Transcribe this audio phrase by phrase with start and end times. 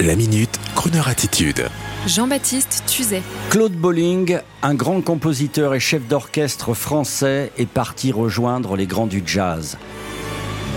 [0.00, 1.68] La minute, Kroneur attitude.
[2.06, 3.22] Jean-Baptiste Tuzet.
[3.50, 9.22] Claude Bolling, un grand compositeur et chef d'orchestre français, est parti rejoindre les grands du
[9.24, 9.76] jazz.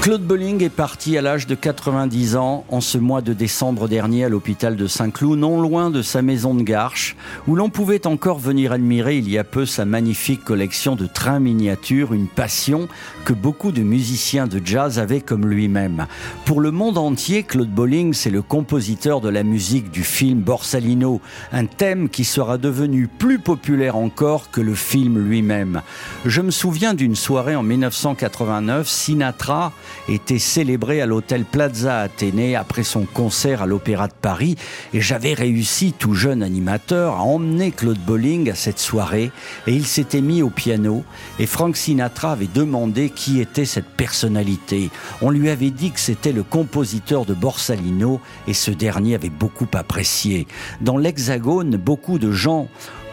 [0.00, 4.24] Claude Bolling est parti à l'âge de 90 ans en ce mois de décembre dernier
[4.24, 7.16] à l'hôpital de Saint-Cloud, non loin de sa maison de Garches,
[7.48, 11.40] où l'on pouvait encore venir admirer il y a peu sa magnifique collection de trains
[11.40, 12.88] miniatures, une passion
[13.24, 16.06] que beaucoup de musiciens de jazz avaient comme lui-même.
[16.44, 21.20] Pour le monde entier, Claude Bolling, c'est le compositeur de la musique du film Borsalino,
[21.52, 25.82] un thème qui sera devenu plus populaire encore que le film lui-même.
[26.24, 29.72] Je me souviens d'une soirée en 1989, Sinatra
[30.08, 34.56] était célébré à l'hôtel Plaza Athénée après son concert à l'Opéra de Paris
[34.92, 39.30] et j'avais réussi, tout jeune animateur, à emmener Claude Bolling à cette soirée
[39.66, 41.04] et il s'était mis au piano
[41.38, 44.90] et Frank Sinatra avait demandé qui était cette personnalité.
[45.22, 49.68] On lui avait dit que c'était le compositeur de Borsalino et ce dernier avait beaucoup
[49.74, 50.46] apprécié.
[50.80, 52.68] Dans l'Hexagone, beaucoup de gens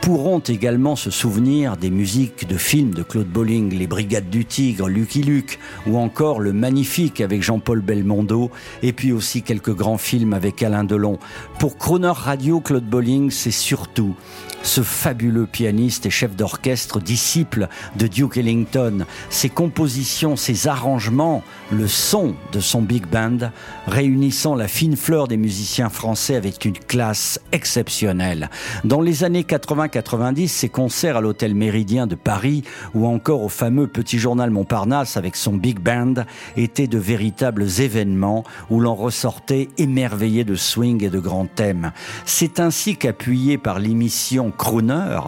[0.00, 4.88] pourront également se souvenir des musiques de films de Claude Bolling, Les Brigades du Tigre,
[4.88, 8.50] Lucky Luke, ou encore Le Magnifique avec Jean-Paul Belmondo,
[8.82, 11.18] et puis aussi quelques grands films avec Alain Delon.
[11.58, 14.14] Pour Croner Radio, Claude Bolling, c'est surtout
[14.62, 21.88] ce fabuleux pianiste et chef d'orchestre, disciple de Duke Ellington, ses compositions, ses arrangements, le
[21.88, 23.50] son de son big band,
[23.86, 28.50] réunissant la fine fleur des musiciens français avec une classe exceptionnelle.
[28.84, 29.44] Dans les années
[29.90, 32.62] 80-90, ses concerts à l'hôtel Méridien de Paris
[32.94, 36.14] ou encore au fameux Petit Journal Montparnasse avec son big band
[36.56, 41.92] étaient de véritables événements où l'on ressortait émerveillé de swing et de grands thèmes.
[42.24, 45.20] C'est ainsi qu'appuyé par l'émission crooner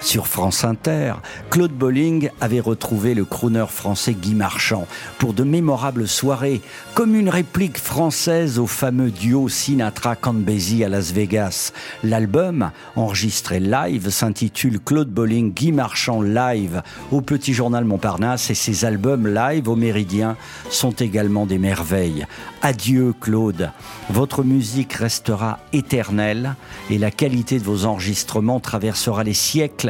[0.00, 1.14] sur France Inter,
[1.50, 4.86] Claude Bolling avait retrouvé le crooner français Guy Marchand
[5.18, 6.62] pour de mémorables soirées,
[6.94, 11.72] comme une réplique française au fameux duo Sinatra-Canbesi à Las Vegas.
[12.02, 16.82] L'album, enregistré live, s'intitule Claude Bolling Guy Marchand Live
[17.12, 20.36] au Petit Journal Montparnasse et ses albums live au Méridien
[20.70, 22.26] sont également des merveilles.
[22.62, 23.70] Adieu Claude,
[24.08, 26.54] votre musique restera éternelle
[26.90, 29.89] et la qualité de vos enregistrements traversera les siècles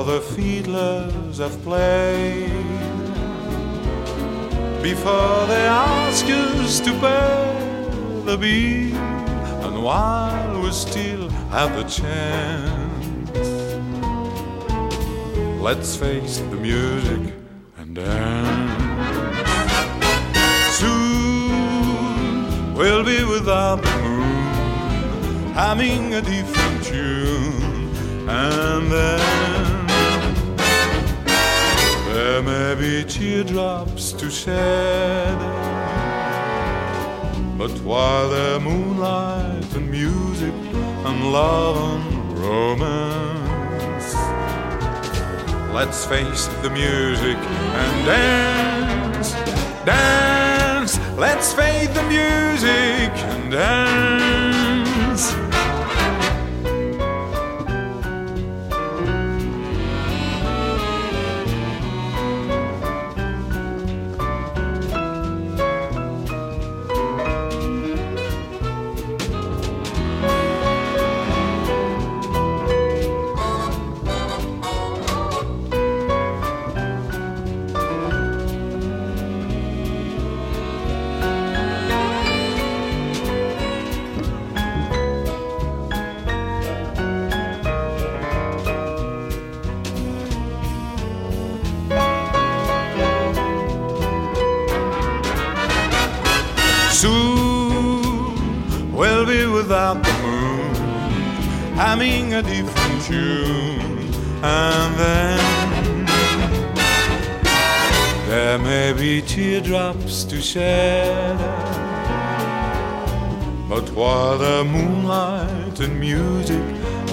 [0.00, 2.50] The fiddlers have played,
[4.82, 7.84] before they ask us to pay
[8.24, 8.96] the bill
[9.66, 13.30] and while we still have the chance,
[15.60, 17.34] let's face the music
[17.78, 18.72] and dance.
[20.78, 29.69] Soon we'll be without the moon, humming a different tune, and then
[32.50, 35.38] there may be teardrops to shed.
[37.56, 40.54] But while there's moonlight and music
[41.08, 44.14] and love and romance,
[45.72, 47.38] let's face the music
[47.82, 49.32] and dance,
[49.84, 50.98] dance.
[51.16, 53.89] Let's face the music and dance.
[97.00, 100.74] Soon we'll be without the moon,
[101.74, 104.12] humming a different tune,
[104.44, 106.04] and then
[108.28, 111.38] there may be teardrops to shed.
[113.66, 116.60] But while the moonlight and music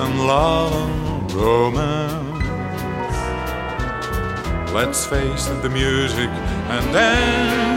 [0.02, 2.44] and love and romance,
[4.74, 6.30] let's face the music
[6.76, 7.77] and dance,